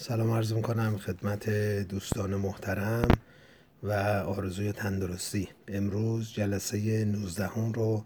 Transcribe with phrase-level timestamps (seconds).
[0.00, 1.50] سلام عرض می‌کنم خدمت
[1.88, 3.08] دوستان محترم
[3.82, 3.92] و
[4.26, 5.48] آرزوی تندرستی.
[5.68, 8.04] امروز جلسه 19 هم رو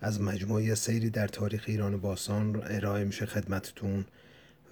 [0.00, 4.04] از مجموعه سیری در تاریخ ایران باستان ارائه میشه خدمتتون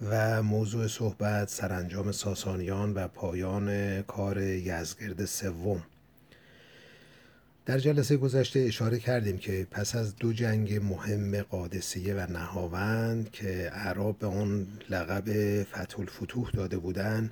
[0.09, 5.83] و موضوع صحبت سرانجام ساسانیان و پایان کار یزگرد سوم.
[7.65, 13.69] در جلسه گذشته اشاره کردیم که پس از دو جنگ مهم قادسیه و نهاوند که
[13.73, 17.31] عرب به آن لقب فتح الفتوح داده بودند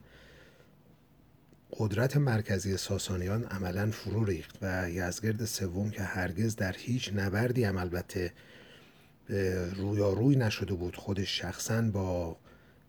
[1.72, 7.78] قدرت مرکزی ساسانیان عملا فرو ریخت و یزگرد سوم که هرگز در هیچ نبردی هم
[7.78, 8.34] البته
[9.76, 12.38] رویاروی نشده بود خودش شخصا با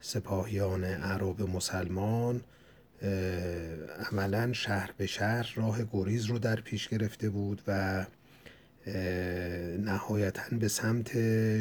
[0.01, 2.41] سپاهیان عرب مسلمان
[4.11, 8.07] عملا شهر به شهر راه گریز رو در پیش گرفته بود و
[9.79, 11.13] نهایتا به سمت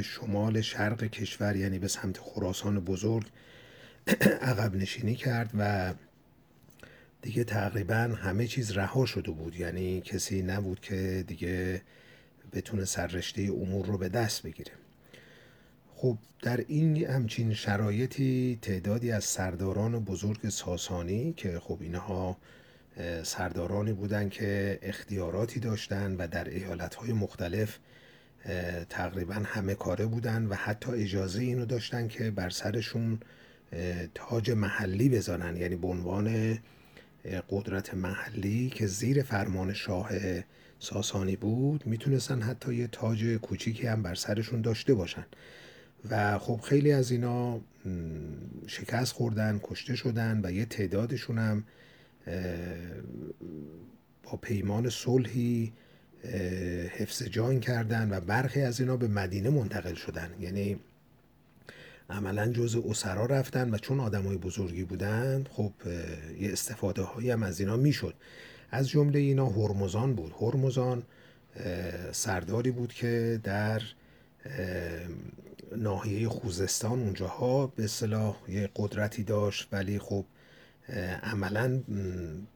[0.02, 3.26] شمال شرق کشور یعنی به سمت خراسان بزرگ
[4.42, 5.94] عقب نشینی کرد و
[7.22, 9.56] دیگه تقریبا همه چیز رها شده بود.
[9.56, 11.82] یعنی کسی نبود که دیگه
[12.54, 14.72] بتونه سررشته امور رو به دست بگیره.
[16.02, 22.38] خب در این همچین شرایطی تعدادی از سرداران بزرگ ساسانی که خب اینها
[23.24, 27.78] سردارانی بودند که اختیاراتی داشتند و در ایالتهای مختلف
[28.90, 33.20] تقریبا همه کاره بودند و حتی اجازه اینو داشتن که بر سرشون
[34.16, 36.58] تاج محلی بذارن یعنی به عنوان
[37.50, 40.10] قدرت محلی که زیر فرمان شاه
[40.80, 45.26] ساسانی بود می‌تونستن حتی یه تاج کوچیکی هم بر سرشون داشته باشن.
[46.10, 47.60] و خب خیلی از اینا
[48.68, 51.64] شکست خوردن کشته شدن و یه تعدادشون هم
[54.24, 55.74] با پیمان صلحی
[56.98, 60.30] حفظ جان کردن و برخی از اینا به مدینه منتقل شدن.
[60.40, 60.80] یعنی
[62.10, 65.72] عملا جز اسرا رفتن و چون آدمای بزرگی بودند خب
[66.40, 68.14] یه استفاده هایی هم از اینا می‌شد.
[68.72, 70.34] از جمله اینا هرمزان بود.
[70.42, 71.04] هرمزان
[72.12, 73.82] سرداری بود که در
[75.80, 80.26] ناحیه خوزستان اونجاها به اصطلاح یه قدرتی داشت ولی خب
[81.24, 81.82] عملا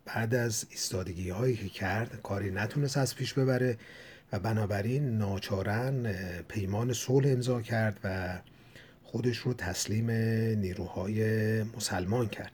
[0.06, 3.78] بعد از ایستادگی هایی که کرد کاری نتونست از پیش ببره
[4.32, 6.14] و بنابراین ناچارن
[6.48, 8.40] پیمان صلح امضا کرد و
[9.04, 10.12] خودش رو تسلیم
[10.60, 12.54] نیروهای مسلمان کرد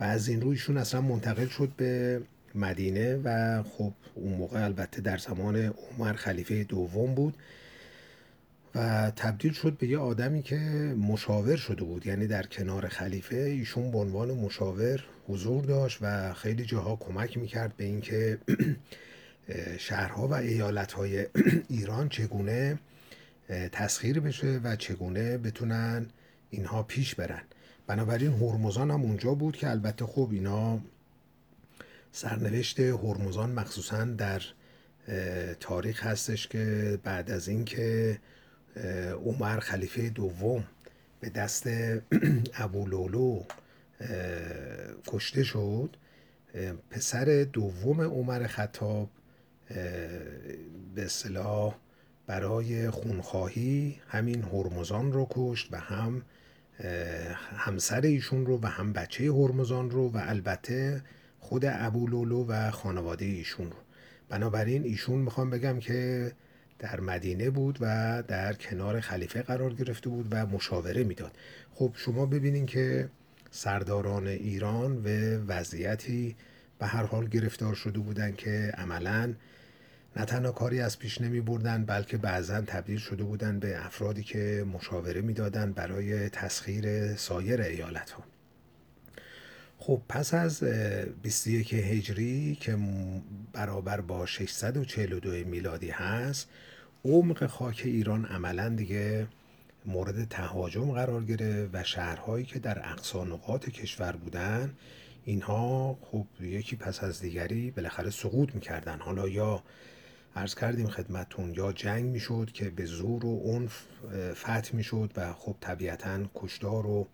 [0.00, 2.20] و از این رویشون اصلا منتقل شد به
[2.54, 7.34] مدینه و خب اون موقع البته در زمان عمر خلیفه دوم بود.
[8.76, 10.56] و تبدیل شد به یه آدمی که
[10.98, 12.06] مشاور شده بود.
[12.06, 17.76] یعنی در کنار خلیفه ایشون به عنوان مشاور حضور داشت و خیلی جاها کمک می‌کرد
[17.76, 18.38] به اینکه
[19.78, 21.26] شهرها و ایالتهای
[21.68, 22.78] ایران چگونه
[23.72, 26.06] تسخیر بشه و چگونه بتونن
[26.50, 27.42] اینها پیش برن.
[27.86, 30.80] بنابراین هرمزان هم اونجا بود که البته خب اینا
[32.12, 34.42] سرنوشت هرمزان مخصوصا در
[35.60, 38.18] تاریخ هستش که بعد از اینکه
[39.24, 40.64] عمر خلیفه دوم
[41.20, 41.68] به دست
[42.64, 43.42] ابو لولو
[45.06, 45.96] کشته شد.
[46.90, 49.10] پسر دوم عمر خطاب
[50.94, 51.74] به اصطلاح
[52.26, 56.22] برای خونخواهی همین هرمزان رو کشت و هم
[57.56, 61.02] همسر ایشون رو و هم بچه هرمزان رو و البته
[61.40, 63.76] خود ابو لولو و خانواده ایشون رو.
[64.28, 66.32] بنابراین ایشون می‌خوام بگم که
[66.78, 71.32] در مدینه بود و در کنار خلیفه قرار گرفته بود و مشاوره می‌داد.
[71.74, 73.08] خب شما ببینین که
[73.50, 76.36] سرداران ایران به وضعیتی
[76.78, 79.34] به هر حال گرفتار شده بودن که عملا
[80.16, 84.64] نه تنها کاری از پیش نمی بردن بلکه بعضا تبدیل شده بودن به افرادی که
[84.72, 88.35] مشاوره می‌دادند برای تسخیر سایر ایالت ها
[89.78, 90.62] خب پس از
[91.22, 92.78] 21 هجری که
[93.52, 96.48] برابر با 642 میلادی هست
[97.04, 99.26] عمق خاک ایران عملا دیگه
[99.86, 104.74] مورد تهاجم قرار گرفت و شهرهایی که در اقصا نقاط کشور بودن
[105.24, 108.98] اینها خب یکی پس از دیگری بالاخره سقوط می‌کردن.
[108.98, 109.62] حالا یا
[110.36, 113.84] عرض کردیم خدمتون یا جنگ می‌شد که به زور و عنف
[114.32, 117.08] فتح می‌شد و خب طبیعتا کشتار و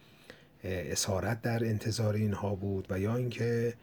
[0.65, 3.75] اسارت در انتظار اینها بود و یا اینکه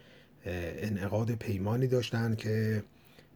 [0.45, 2.83] انعقاد پیمانی داشتند که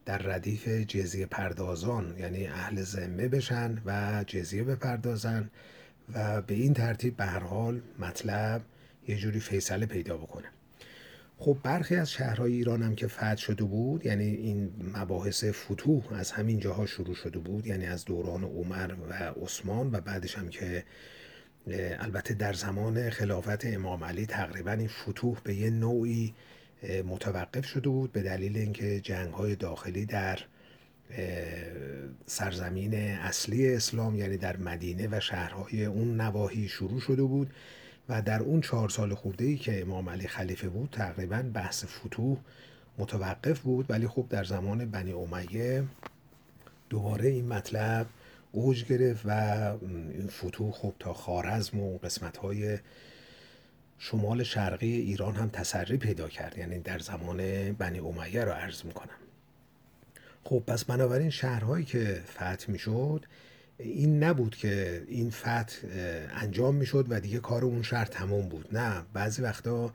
[0.06, 5.50] در ردیف جزیه پردازان یعنی اهل ذمه بشن و جزیه بپردازن
[6.14, 8.62] و به این ترتیب به هر حال مطلب
[9.08, 10.48] یه جوری فیصله پیدا بکنه.
[11.38, 16.32] خب برخی از شهرهای ایران هم که فتح شده بود یعنی این مباحث فتوح از
[16.32, 20.84] همین جاها شروع شده بود یعنی از دوران عمر و عثمان و بعدش هم که
[21.68, 26.34] البته در زمان خلافت امام علی تقریبا این فتوح به یه نوعی
[27.06, 30.40] متوقف شده بود به دلیل اینکه جنگ های داخلی در
[32.26, 37.54] سرزمین اصلی اسلام یعنی در مدینه و شهرهای اون نواحی شروع شده بود
[38.10, 42.38] و در اون چهار سال خورده ای که امام علی خلیفه بود تقریبا بحث فتوح
[42.98, 43.86] متوقف بود.
[43.90, 45.84] ولی خب در زمان بنی امیه
[46.90, 48.06] دوباره این مطلب
[48.56, 49.32] اوج گرفت و
[49.82, 52.78] این فتوح خب تا خارزم و قسمت های
[53.98, 56.58] شمال شرقی ایران هم تسری پیدا کرد.
[56.58, 59.18] یعنی در زمان بنی امیه رو عرض می‌کنم.
[60.44, 63.26] خب پس بنابراین شهرهایی که فتح می‌شد
[63.78, 65.76] این نبود که این فتح
[66.32, 68.78] انجام می‌شد و دیگه کار اون شهر تمام بود.
[68.78, 69.94] نه بعضی وقتا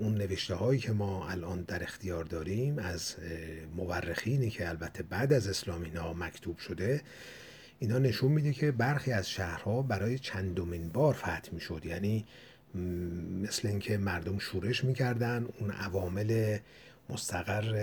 [0.00, 3.16] اون نوشته هایی که ما الان در اختیار داریم از
[3.76, 7.00] مورخینی که البته بعد از اسلام اینا مکتوب شده
[7.82, 11.82] اینا نشون میده که برخی از شهرها برای چندمین بار فتح می‌شد.
[11.84, 12.24] یعنی
[13.42, 16.58] مثل اینکه مردم شورش می‌کردن اون عوامل
[17.10, 17.74] مستقر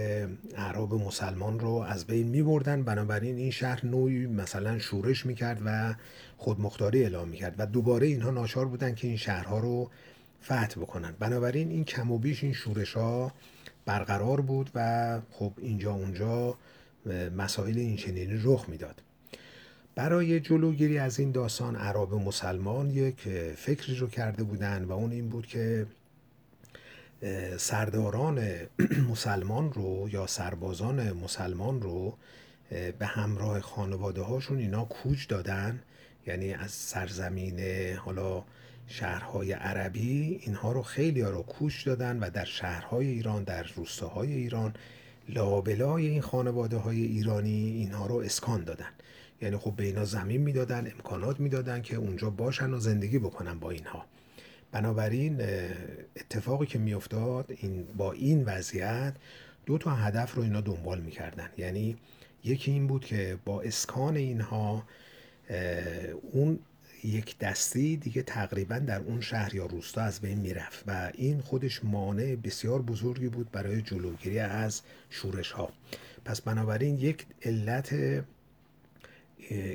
[0.56, 5.96] اعراب مسلمان رو از بین می بردن بنابراین این شهر نوعی مثلا شورش می‌کرد و
[6.38, 9.92] خودمختاری اعلام می‌کرد و دوباره اینها ناچار بودن که این شهرها رو
[10.44, 11.16] فتح بکنن.
[11.20, 13.32] بنابراین این کم و بیش این شورش ها
[13.86, 16.58] برقرار بود و خب اینجا اونجا
[17.38, 19.02] مسائل این چنینی رخ می‌داد.
[20.00, 23.20] برای جلوگیری از این داستان عرب مسلمان یک
[23.56, 25.86] فکری رو کرده بودن و اون این بود که
[27.58, 28.42] سرداران
[29.12, 32.18] مسلمان رو یا سربازان مسلمان رو
[32.70, 35.80] به همراه خانواده هاشون اینا کوچ دادن.
[36.28, 37.60] یعنی از سرزمین
[37.96, 38.44] حالا
[38.88, 44.34] شهرهای عربی اینها رو خیلی ها رو کوچ دادن و در شهرهای ایران در روستاهای
[44.34, 44.74] ایران
[45.30, 48.90] لابلای این خانواده های ایرانی اینها رو اسکان دادن.
[49.42, 53.72] یعنی خب به اینا زمین می‌دادن امکانات می‌دادن که اونجا باشن و زندگی بکنن با
[53.72, 54.06] اینها.
[54.72, 55.42] بنابراین
[56.16, 59.14] اتفاقی که میافتاد این با این وضعیت
[59.66, 61.50] دو تا هدف رو اینا دنبال می‌کردن.
[61.58, 61.98] یعنی
[62.44, 64.84] یکی این بود که با اسکان اینها
[66.32, 66.60] اون
[67.04, 71.84] یک دستی دیگه تقریبا در اون شهر یا روستا از بین می‌رفت و این خودش
[71.84, 75.70] مانع بسیار بزرگی بود برای جلوگیری از شورش ها
[76.26, 77.96] پس بنابراین یک علت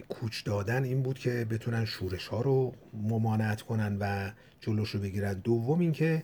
[0.08, 4.30] کوچ دادن این بود که بتونن شورش ها رو ممانعت کنن و
[4.60, 5.34] جلوش رو بگیرن.
[5.34, 6.22] دوم اینکه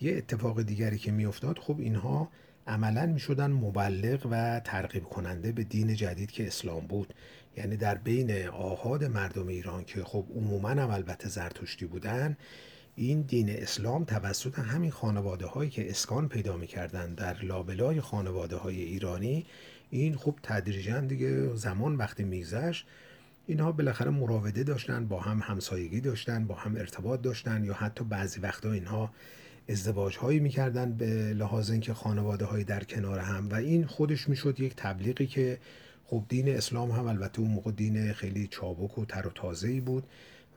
[0.00, 2.28] یه اتفاق دیگری که میافتاد خب اینها
[2.66, 7.14] عملا می‌شدن مبلغ و ترغیب کننده به دین جدید که اسلام بود.
[7.56, 12.36] یعنی در بین آهاد مردم ایران که خب عموما هم البته زرتشتی بودن
[12.96, 18.82] این دین اسلام توسط همین خانواده هایی که اسکان پیدا می‌کردن در لابلای خانواده های
[18.82, 19.46] ایرانی
[19.90, 22.86] این خب تدریجا دیگه زمان وقتی میگذشت
[23.46, 28.40] اینها بالاخره مراوده داشتن با هم همسایگی داشتن با هم ارتباط داشتن یا حتی بعضی
[28.40, 29.10] وقتا اینها
[29.68, 34.60] ازدواج هایی می‌کردن به لحاظ اینکه خانواده های در کنار هم و این خودش می‌شد
[34.60, 35.58] یک تبلیغی که
[36.06, 39.80] خب دین اسلام هم البته اون موقع دین خیلی چابک و تر و تازه ای
[39.80, 40.04] بود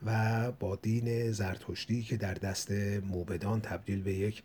[0.06, 2.72] و با دین زرتشتی که در دست
[3.10, 4.42] موبدان تبدیل به یک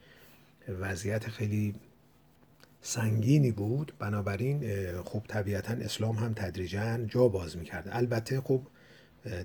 [0.82, 1.76] وضعیت خیلی
[2.82, 3.94] سنگینی بود.
[4.00, 4.64] بنابراین
[5.02, 7.90] خب طبیعتا اسلام هم تدریجا جا باز می‌کرد.
[7.92, 8.62] البته خب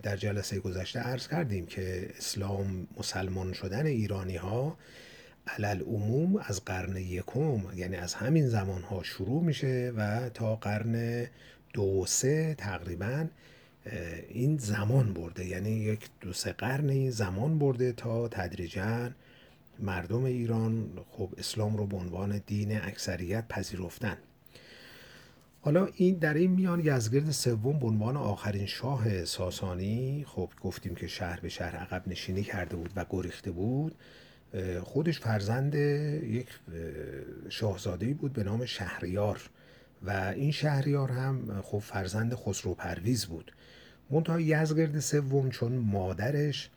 [0.02, 4.76] در جلسه گذشته عرض کردیم که اسلام مسلمان شدن ایرانی ها
[5.46, 11.26] علل عموم از قرن یکم یعنی از همین زمان ها شروع میشه و تا قرن
[11.72, 13.26] دو سه تقریبا
[14.28, 15.44] این زمان برده.
[15.44, 19.10] یعنی یک دو سه قرنی زمان برده تا تدریجا
[19.78, 24.16] مردم ایران خب اسلام رو به عنوان دین اکثریت پذیرفتن.
[25.60, 31.06] حالا این در این میان یزگرد سوم به عنوان آخرین شاه ساسانی خب گفتیم که
[31.06, 33.94] شهر به شهر عقب نشینی کرده بود و گریخته بود
[34.82, 36.48] خودش فرزند یک
[37.48, 39.40] شاهزاده بود به نام شهریار
[40.02, 43.52] و این شهریار هم خب فرزند خسرو پرویز بود.
[44.10, 46.70] منتها یزگرد سوم چون مادرش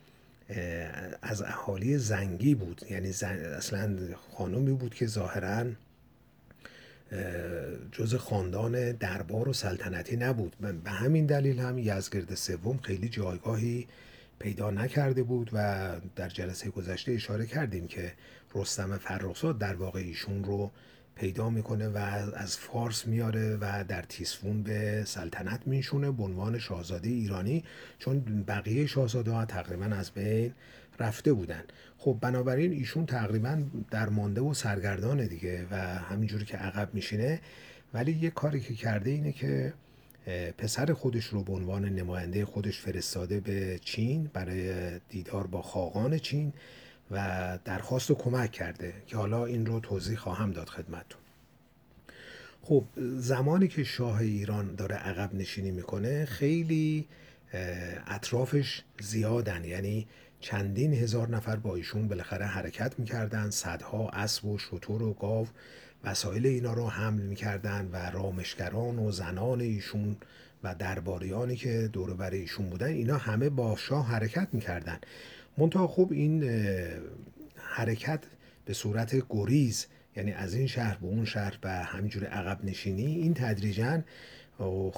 [1.22, 2.82] از اهالی زنگی بود.
[2.90, 3.10] یعنی
[3.58, 3.98] اصلا
[4.38, 5.66] خانومی بود که ظاهرا
[7.92, 10.56] جز خاندان دربار و سلطنتی نبود.
[10.84, 13.88] به همین دلیل هم یزگرد سوم خیلی جایگاهی
[14.40, 18.14] پیدا نکرده بود و در جلسه گذشته اشاره کردیم که
[18.56, 20.72] رستم فرخزاد در واقع ایشون رو
[21.20, 21.98] پیدا می‌کنه و
[22.36, 27.64] از فارس میاره و در تیسفون به سلطنت میشونه به عنوان شاهزاده ایرانی
[28.00, 30.54] چون بقیه شاهزاده ها تقریبا از بین
[31.00, 31.64] رفته بودن.
[31.98, 37.42] خب بنابراین ایشون تقریبا درمانده و سرگردانه دیگه و همینجوری که عقب میشینه.
[37.94, 39.74] ولی یه کاری که کرده اینه که
[40.58, 46.54] پسر خودش رو به عنوان نماینده خودش فرستاده به چین برای دیدار با خاقان چین.
[47.12, 51.22] و درخواست و کمک کرده که حالا این رو توضیح خواهم داد خدمتتون.
[52.62, 52.84] خب
[53.18, 57.08] زمانی که شاه ایران داره عقب نشینی می‌کنه خیلی
[58.08, 59.66] اطرافش زیادن.
[59.66, 60.08] یعنی
[60.40, 65.48] چندین هزار نفر با ایشون بالاخره حرکت می‌کردن صدها اسب و شطور و گاو
[66.04, 70.18] وسایل اینا رو حمل می‌کردن و رامشگران و زنان ایشون
[70.64, 75.00] و درباریانی که دور بر ایشون بودن اینا همه با شاه حرکت می‌کردن.
[75.58, 76.50] منتها خوب این
[77.56, 78.20] حرکت
[78.66, 79.86] به صورت گریز
[80.16, 84.04] یعنی از این شهر به اون شهر و همینجور عقب نشینی این تدریجا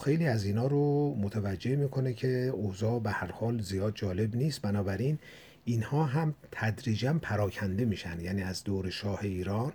[0.03, 4.61] خیلی از اینا رو متوجه می‌کنه که اوضاع به هر حال زیاد جالب نیست.
[4.61, 5.19] بنابراین
[5.65, 8.19] اینها هم تدریجا پراکنده میشن.
[8.19, 9.73] یعنی از دور شاه ایران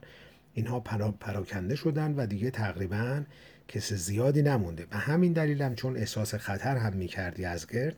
[0.54, 0.80] اینها
[1.20, 3.22] پراکنده شدن و دیگه تقریبا
[3.68, 4.86] کس زیادی نمونده.
[4.92, 7.96] و همین دلیل هم چون احساس خطر هم می‌کردی از گرد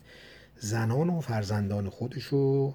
[0.58, 2.74] زنان و فرزندان خودش رو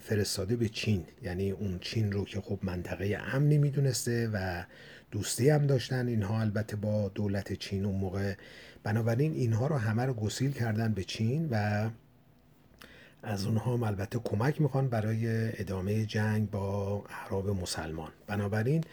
[0.00, 1.04] فرستاده به چین.
[1.22, 4.64] یعنی اون چین رو که خب منطقه امنی می‌دونسته و
[5.10, 6.08] دوستی هم داشتن.
[6.08, 8.34] اینها البته با دولت چین اون موقع.
[8.82, 11.88] بنابراین اینها رو همه رو گسیل کردن به چین و
[13.22, 18.10] از اونها هم البته کمک می‌خوان برای ادامه جنگ با اعراب مسلمان.
[18.26, 18.84] بنابراین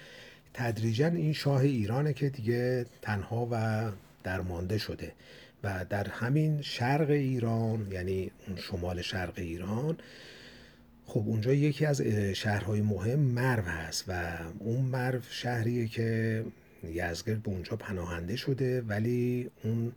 [0.53, 3.83] تدریجا این شاه ایرانه که دیگه تنها و
[4.23, 5.11] درمانده شده.
[5.63, 9.97] و در همین شرق ایران یعنی اون شمال شرق ایران
[11.05, 12.01] خب اونجا یکی از
[12.35, 16.43] شهرهای مهم مرو هست و اون مرو شهریه که
[16.83, 19.91] یزگرد به اونجا پناهنده شده ولی اون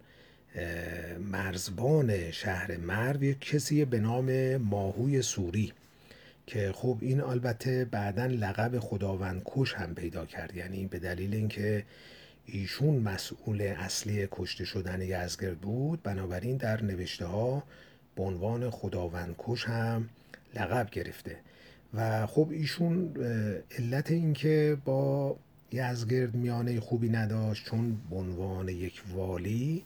[1.20, 5.72] مرزبان شهر مرو یک کسی به نام ماهوی سوری
[6.46, 10.56] که خب این البته بعدا لقب خداوند کش هم پیدا کرد.
[10.56, 11.84] یعنی به دلیل اینکه
[12.46, 17.62] ایشون مسئول اصلی کشته شدن یزگرد بود بنابراین در نوشته ها
[18.16, 20.08] به عنوان خداوند کش هم
[20.54, 21.36] لقب گرفته.
[21.94, 23.16] و خب ایشون
[23.78, 25.36] علت اینکه با
[25.72, 29.84] یزگرد میانه خوبی نداشت چون به عنوان یک والی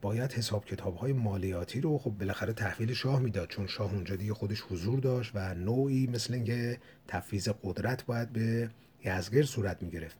[0.00, 4.34] باید حساب کتاب های مالیاتی رو خب بالاخره تحویل شاه می‌داد چون شاه اونجا دیگه
[4.34, 8.70] خودش حضور داشت و نوعی مثل اینکه تفویض قدرت باید به
[9.04, 10.16] یزگرد صورت می‌گرفت.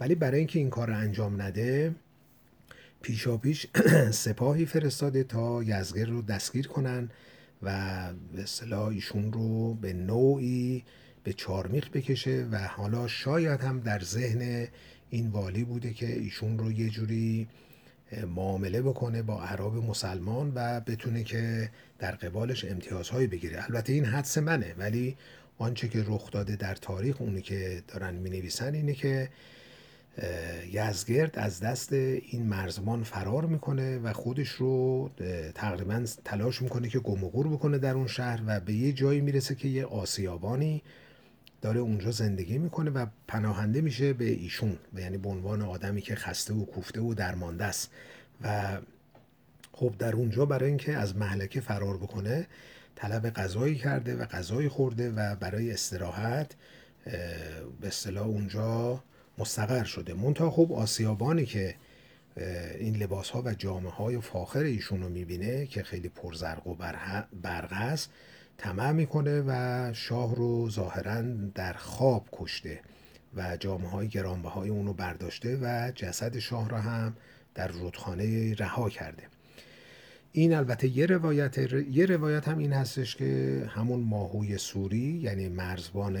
[0.00, 1.94] ولی برای اینکه این کار رو انجام نده
[3.02, 3.66] پیشا پیش
[4.10, 7.10] سپاهی فرستاده تا یزگرد رو دستگیر کنن
[7.62, 7.98] و
[8.36, 10.84] به اصطلاح ایشون رو به نوعی
[11.24, 14.68] به چارمیخ بکشه و حالا شاید هم در ذهن
[15.10, 17.48] این والی بوده که ایشون رو یه جوری
[18.34, 23.64] معامله بکنه با عرب مسلمان و بتونه که در قبالش امتیازهایی بگیره.
[23.64, 25.16] البته این حدس منه ولی
[25.58, 29.28] آنچه که رخ داده در تاریخ اونی که دارن می نویسن اینه که
[30.72, 35.10] یزگرد از دست این مرزمان فرار می‌کنه و خودش رو
[35.54, 39.54] تقریبا تلاش می‌کنه که گم و بکنه در اون شهر و به یه جایی می‌رسه
[39.54, 40.82] که یه آسیابانی
[41.62, 46.14] داره اونجا زندگی می‌کنه و پناهنده میشه به ایشون و یعنی به عنوان آدمی که
[46.14, 47.90] خسته و کوفته و درمانده است.
[48.42, 48.78] و
[49.72, 52.46] خب در اونجا برای اینکه از محلکه فرار بکنه
[52.96, 56.54] طلب غذایی کرده و غذایی خورده و برای استراحت
[57.80, 59.02] به اصطلاح اونجا
[59.40, 60.14] مستقر شده.
[60.14, 61.74] منتها خب آسیابانی که
[62.78, 66.74] این لباس ها و جامعه های فاخر ایشون رو می‌بینه که خیلی پرزرق و
[67.42, 68.10] برق است
[68.58, 71.22] طمع می‌کنه و شاه رو ظاهرا
[71.54, 72.80] در خواب کشته
[73.36, 77.16] و جامعه های گرانبهای اون رو برداشته و جسد شاه را هم
[77.54, 79.22] در رودخانه رها کرده.
[80.32, 81.58] این البته یه روایت
[81.90, 86.18] یه روایت هم این هستش که همون ماهوی سوری یعنی مرزبان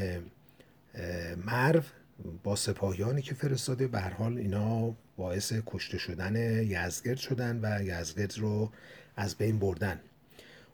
[1.46, 1.82] مرو
[2.42, 8.38] با سپاهیانی که فرستاده به هر حال اینا باعث کشته شدن یزگرد شدن و یزگرد
[8.38, 8.72] رو
[9.16, 10.00] از بین بردن.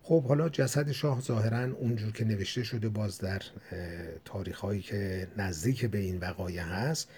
[0.02, 3.42] خب حالا جسد شاه ظاهرا اونجور که نوشته شده باز در
[4.24, 7.08] تاریخ هایی که نزدیک به این وقایع هست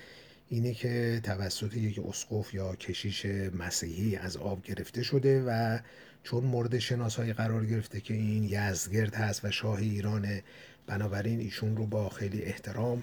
[0.49, 3.27] اینه که توسط یک اسقف یا کشیش
[3.59, 5.79] مسیحی از آب گرفته شده و
[6.23, 10.43] چون مورد شناسایی قرار گرفته که این یزگرد هست و شاه ایرانه
[10.87, 13.03] بنابراین ایشون رو با خیلی احترام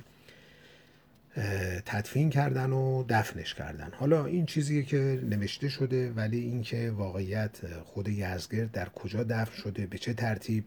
[1.86, 3.92] تدفین کردن و دفنش کردن.
[3.94, 9.86] حالا این چیزیه که نوشته شده ولی اینکه واقعیت خود یزگرد در کجا دفن شده
[9.86, 10.64] به چه ترتیب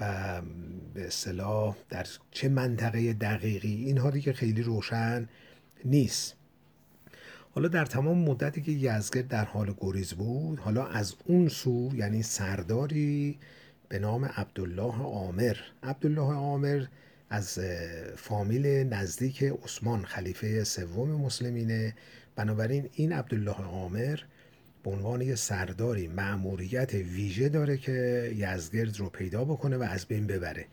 [0.00, 0.42] و
[0.94, 5.28] به اصطلاح در چه منطقه دقیقی اینها دیگه خیلی روشن
[5.84, 6.36] نیست.
[7.54, 12.22] حالا در تمام مدتی که یزگرد در حال گریز بود حالا از اون سو یعنی
[12.22, 13.38] سرداری
[13.88, 16.86] به نام عبدالله عامر عبدالله عامر
[17.30, 17.58] از
[18.16, 21.94] فامیل نزدیک عثمان خلیفه سوم مسلمینه.
[22.36, 24.20] بنابراین این عبدالله عامر
[24.84, 30.26] به عنوان یه سرداری معموریت ویژه داره که یزگرد رو پیدا بکنه و از بین
[30.26, 30.66] ببره.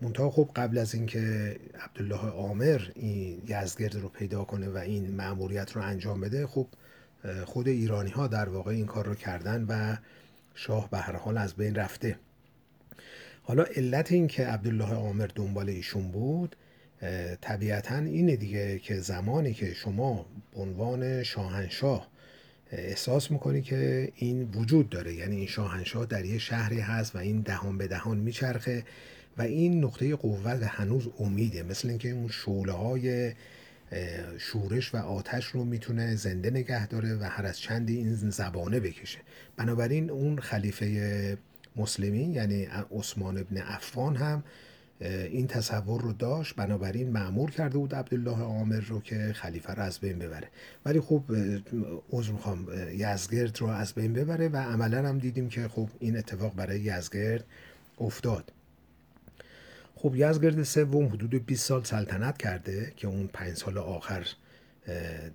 [0.00, 5.72] منتها خب قبل از اینکه عبدالله عامر این یزگرد رو پیدا کنه و این مأموریت
[5.72, 6.66] رو انجام بده خب
[7.44, 9.96] خود ایرانی ها در واقع این کار رو کردن و
[10.54, 12.18] شاه به هر حال از بین رفته.
[13.50, 16.56] حالا علت این که عبدالله عامر دنبال ایشون بود
[17.40, 22.08] طبیعتا اینه دیگه که زمانی که شما به عنوان شاهنشاه
[22.72, 25.14] احساس می‌کنی که این وجود داره.
[25.14, 28.84] یعنی این شاهنشاه در یه شهری هست و این دهان به دهان میچرخه
[29.38, 31.62] و این نقطه قوت هنوز امیده.
[31.62, 33.32] مثل اینکه اون شعله های
[34.38, 39.18] شورش و آتش رو می‌تونه زنده نگه داره و هر از چندی این زبانه بکشه.
[39.56, 41.38] بنابراین اون خلیفه
[41.76, 42.64] مسلمین یعنی
[42.98, 44.42] عثمان ابن عفان هم
[45.00, 46.56] این تصور رو داشت.
[46.56, 50.48] بنابراین معمور کرده بود عبدالله عامر رو که خلیفه رو از بین ببره.
[50.84, 51.22] ولی خب
[52.12, 56.54] عذر می‌خوام یزگرد رو از بین ببره و عملا هم دیدیم که خب این اتفاق
[56.54, 57.44] برای یزگرد
[58.00, 58.52] افتاد.
[59.96, 64.26] خب یزگرد سوم حدود 20 سال سلطنت کرده که اون پنج سال آخر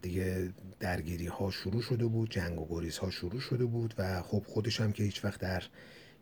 [0.02, 0.50] دیگه
[0.80, 4.82] درگیری ها شروع شده بود جنگ و گریز ها شروع شده بود و خب خودش
[4.82, 5.64] هم که هیچ وقت در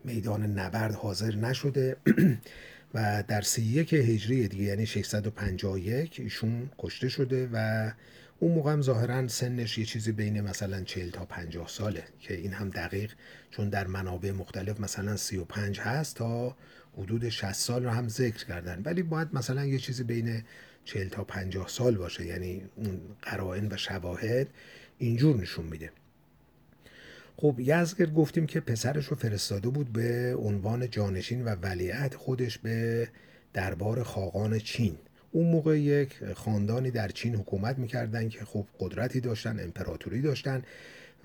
[0.03, 1.98] میدان نبرد حاضر نشده
[2.93, 7.91] و در سی یک هجری دیگه یعنی 651 ایشون کشته شده و
[8.39, 12.53] اون موقع هم ظاهرا سنش یه چیزی بین مثلا 40 تا 50 ساله که این
[12.53, 13.12] هم دقیق
[13.51, 16.55] چون در منابع مختلف مثلا 35 هست تا
[16.98, 18.81] حدود 60 سال رو هم ذکر کردن.
[18.86, 20.43] ولی باید مثلا یه چیزی بین
[20.86, 24.48] 40 تا 50 سال باشه یعنی اون قرائن و شواهد
[24.98, 25.91] اینجور نشون میده.
[27.37, 33.07] خب یزگرد گفتیم که پسرش رو فرستاده بود به عنوان جانشین و ولیعت خودش به
[33.53, 34.97] دربار خاقان چین.
[35.31, 40.63] اون موقع یک خاندانی در چین حکومت می‌کردن که خب قدرتی داشتن امپراتوری داشتن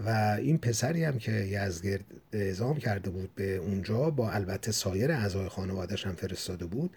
[0.04, 5.48] و این پسری هم که یزگرد اعزام کرده بود به اونجا با البته سایر اعضای
[5.48, 6.90] خانوادش هم فرستاده بود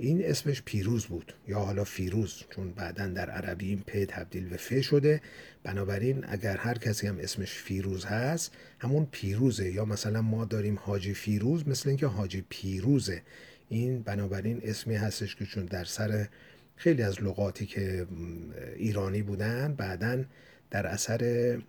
[0.00, 4.56] این اسمش پیروز بود یا حالا فیروز چون بعدا در عربی این پ تبدیل به
[4.56, 5.20] ف شده.
[5.62, 9.72] بنابراین اگر هر کسی هم اسمش فیروز هست همون پیروزه.
[9.72, 13.22] یا مثلا ما داریم حاجی فیروز مثل اینکه حاجی پیروزه.
[13.68, 16.28] این بنابراین اسمی هستش که چون در سر
[16.76, 18.06] خیلی از لغاتی که
[18.76, 20.24] ایرانی بودن بعدا
[20.70, 21.62] در اثر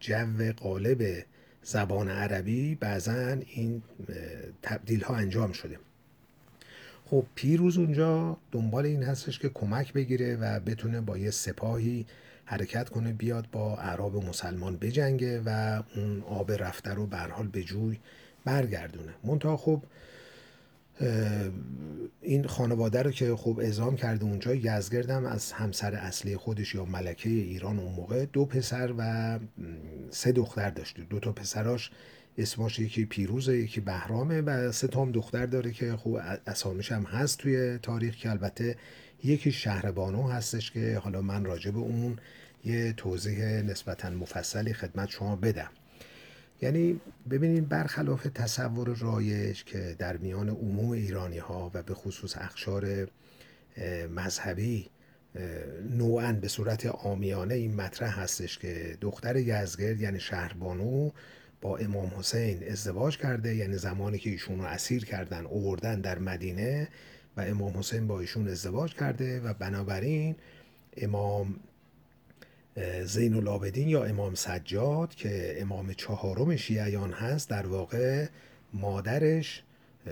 [0.00, 1.24] جو قالب
[1.62, 3.82] زبان عربی بعضا این
[4.62, 5.78] تبدیل ها انجام شده.
[7.10, 12.06] خب پیروز اونجا دنبال این هستش که کمک بگیره و بتونه با یه سپاهی
[12.44, 17.62] حرکت کنه بیاد با عرب مسلمان بجنگه و اون آب رفته رو به حال به
[17.62, 17.98] جوی
[18.44, 19.14] برگردونه.
[19.24, 19.82] منتها خب
[22.22, 27.30] این خانواده رو که خوب اعزام کرده اونجا یزگردم از همسر اصلی خودش یا ملکه
[27.30, 29.38] ایران اون موقع دو پسر و
[30.10, 31.02] سه دختر داشته.
[31.02, 31.90] دو تا پسراش
[32.38, 37.02] اسماش یکی پیروزه یکی بهرامه و سه تا هم دختر داره که خوب اسامیش هم
[37.02, 38.76] هست توی تاریخ که البته
[39.24, 42.18] یکی شهربانو هستش که حالا من راجع به اون
[42.64, 45.70] یه توضیح نسبتا مفصلی خدمت شما بدم.
[46.62, 53.08] یعنی ببینید برخلاف تصور رایج که در میان عموم ایرانی ها و به خصوص اخشار
[54.16, 54.90] مذهبی
[55.90, 61.10] نوعا به صورت آمیانه این مطرح هستش که دختر یزگرد یعنی شهربانو
[61.60, 66.88] با امام حسین ازدواج کرده یعنی زمانی که ایشون رو اسیر کردن اووردن در مدینه
[67.36, 70.36] و امام حسین با ایشون ازدواج کرده و بنابراین
[70.96, 71.60] امام
[73.04, 78.26] زین العابدین یا امام سجاد که امام چهارم شیعیان هست در واقع
[78.72, 79.62] مادرش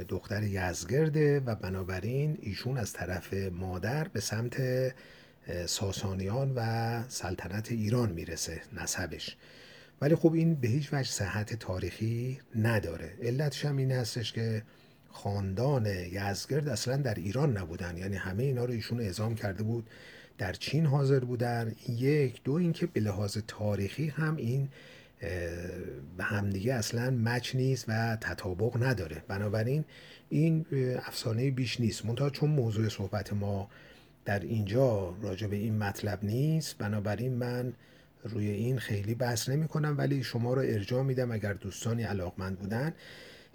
[0.09, 4.57] دختر یزگرده و بنابراین ایشون از طرف مادر به سمت
[5.67, 9.37] ساسانیان و سلطنت ایران می‌رسه نسبش.
[10.01, 13.13] ولی خب این به هیچ وجه صحت تاریخی نداره.
[13.23, 14.63] علتش هم این هستش که
[15.11, 17.97] خاندان یزگرد اصلا در ایران نبودن.
[17.97, 19.91] یعنی همه اینا رو ایشون اعزام کرده بود
[20.39, 21.75] در چین حاضر بودن.
[21.89, 24.69] یک دو اینکه به لحاظ تاریخی هم این
[26.17, 29.23] به همدیگه اصلا مچ نیست و تطابق نداره.
[29.29, 29.85] بنابراین
[30.29, 30.67] این
[31.07, 32.05] افسانه بیش نیست.
[32.05, 33.71] منتها چون موضوع صحبت ما
[34.25, 37.73] در اینجا راجع به این مطلب نیست بنابراین من
[38.27, 42.93] روی این خیلی بحث نمی کنم ولی شما رو ارجاع میدم اگر دوستانی علاقمند بودن.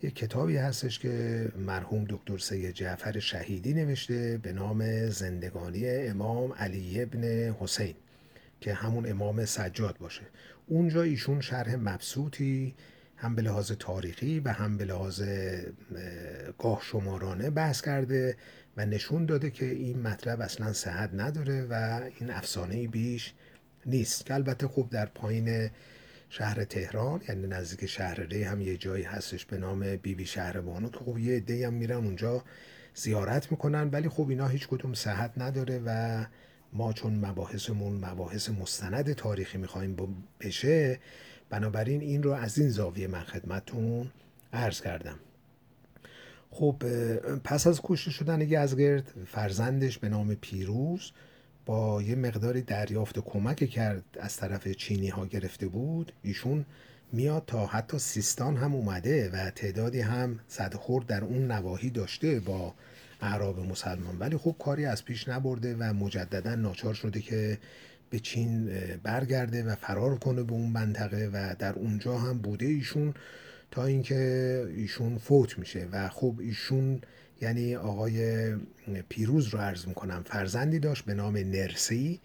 [0.04, 7.02] یک کتابی هستش که مرحوم دکتر سید جعفر شهیدی نوشته به نام زندگانی امام علی
[7.02, 7.24] ابن
[7.60, 7.96] حسین
[8.62, 10.22] که همون امام سجاد باشه.
[10.68, 12.74] اونجا ایشون شرح مبسوطی
[13.22, 15.24] هم به لحاظ تاریخی و هم به لحاظ
[16.60, 18.38] گاه شمارانه بحث کرده
[18.78, 23.34] و نشون داده که این مطلب اصلا صحت نداره و این افسانه بیش
[23.86, 24.26] نیست.
[24.26, 25.70] که البته خوب در پایین
[26.30, 30.62] شهر تهران یعنی نزدیک شهر ری هم یه جایی هستش به نام بیبی بی شهر
[30.62, 32.44] بانو که خب یه عده هم میرن اونجا
[32.96, 36.26] زیارت می‌کنن ولی خب اینا هیچ کدوم صحت نداره و
[36.74, 39.98] ما چون مباحثمون مباحث مستند تاریخی می‌خوایم
[40.40, 41.00] بشه
[41.50, 44.12] بنابراین این رو از این زاویه من خدمتون
[44.54, 45.20] عرض کردم.
[46.52, 46.84] خب
[47.44, 51.12] پس از کشته شدن یزگرد فرزندش به نام پیروز
[51.66, 56.66] با یه مقداری دریافت کمک کرد از طرف چینی ها گرفته بود ایشون
[57.12, 62.40] میاد تا حتی سیستان هم اومده و تعدادی هم صد خورد در اون نواحی داشته
[62.40, 62.74] با
[63.22, 64.20] اعراب مسلمان.
[64.20, 67.58] ولی خب کاری از پیش نبرده و مجددا ناچار شده که
[68.10, 68.72] به چین
[69.04, 73.14] برگرده و فرار کنه به اون منطقه و در اونجا هم بوده ایشون
[73.72, 75.88] تا اینکه ایشون فوت میشه.
[75.92, 77.02] و خب ایشون
[77.42, 78.52] یعنی آقای
[79.10, 82.20] پیروز رو عرض می‌کنم فرزندی داشت به نام نرسی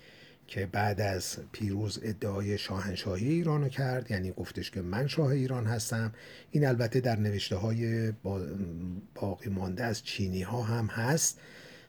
[0.46, 4.11] که بعد از پیروز ادعای شاهنشاهی ایران رو کرد.
[4.11, 6.12] یعنی گفتش که من شاه ایران هستم.
[6.50, 8.12] این البته در نوشته های
[9.14, 11.40] باقی مانده از چینی ها هم هست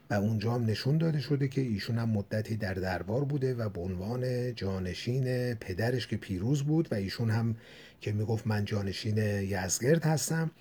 [0.10, 3.82] و اونجا هم نشون داده شده که ایشون هم مدتی در دربار بوده و به
[3.82, 7.56] عنوان جانشین پدرش که پیروز بود و ایشون هم
[8.02, 10.52] که می‌گفت من جانشین یزگرد هستم.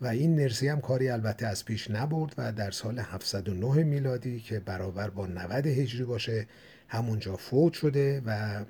[0.00, 4.60] و این نرسی هم کاری البته از پیش نبرد و در سال 709 میلادی که
[4.60, 6.46] برابر با 90 هجری باشه
[6.88, 8.64] همونجا فوت شده و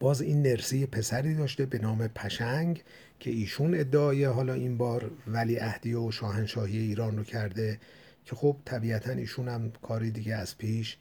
[0.00, 2.82] باز این نرسی پسری داشته به نام پشنگ
[3.20, 7.80] که ایشون ادعای حالا این بار ولی عهدی و شاهنشاهی ایران رو کرده
[8.24, 10.96] که خب طبیعتا ایشون هم کاری دیگه از پیش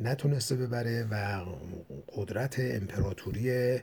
[0.00, 1.44] نتونسته ببره و
[2.08, 3.78] قدرت امپراتوری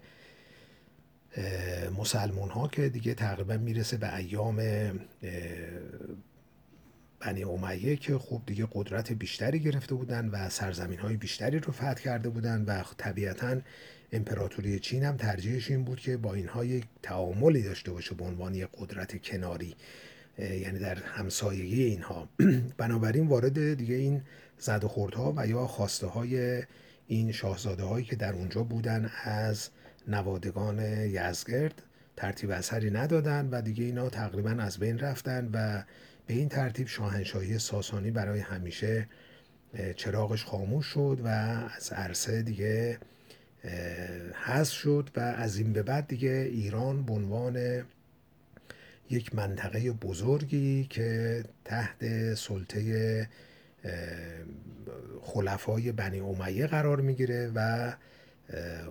[1.98, 4.62] مسلمون ها که دیگه تقریبا می‌رسه به ایام
[7.20, 11.94] بنی امیه که خب دیگه قدرت بیشتری گرفته بودن و سرزمین های بیشتری رو فتح
[11.94, 13.58] کرده بودن و طبیعتا
[14.12, 18.56] امپراتوری چین هم ترجیحش این بود که با اینها یک تعاملی داشته باشه به عنوان
[18.56, 19.76] یک قدرت کناری
[20.38, 22.30] یعنی در همسایگی اینها.
[22.78, 24.22] بنابراین وارد دیگه این
[24.60, 26.64] زد و خوردها و یا خواسته های
[27.08, 29.70] این شاهزاده هایی که در اونجا بودن از
[30.08, 31.82] نوادگان یزگرد
[32.16, 35.84] ترتیب اثری ندادن و دیگه اینا تقریبا از بین رفتن و
[36.28, 39.08] به این ترتیب شاهنشاهی ساسانی برای همیشه
[39.96, 41.28] چراغش خاموش شد و
[41.78, 42.98] از عرصه دیگه
[44.46, 47.84] حذف شد و از این به بعد دیگه ایران به عنوان
[49.10, 53.30] یک منطقه بزرگی که تحت سلطه
[55.22, 57.94] خلفای بنی امیه قرار می‌گیره و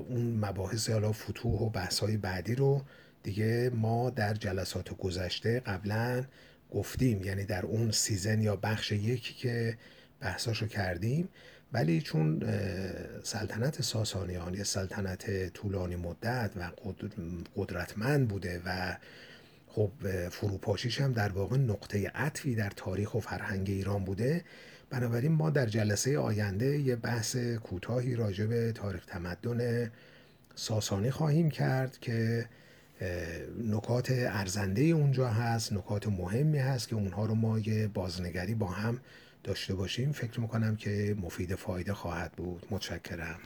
[0.08, 2.82] اون مباحث حالا فتوح و بحث‌های بعدی رو
[3.22, 6.24] دیگه ما در جلسات گذشته قبلا
[6.70, 7.22] گفتیم.
[7.24, 9.78] یعنی در اون سیزن یا بخش یکی که
[10.20, 11.28] بحثاشو کردیم.
[11.72, 12.42] ولی چون
[13.22, 16.70] سلطنت ساسانیان یه سلطنت طولانی مدت و
[17.56, 18.96] قدرتمند بوده و
[19.68, 19.90] خب
[20.28, 24.44] فروپاشیش هم در واقع نقطه عطفی در تاریخ و فرهنگ ایران بوده
[24.90, 29.90] بنابراین ما در جلسه آینده یه بحث کوتاهی راجع به تاریخ تمدن
[30.54, 32.48] ساسانی خواهیم کرد که
[33.64, 39.00] نکات ارزنده اونجا هست نکات مهمی هست که اونها رو ما یه بازنگری با هم
[39.44, 40.12] داشته باشیم.
[40.12, 42.66] فکر می‌کنم که مفید فایده خواهد بود.
[42.70, 43.38] متشکرم.